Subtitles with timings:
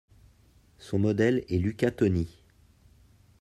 [0.79, 2.27] Son modèle est Luca Toni.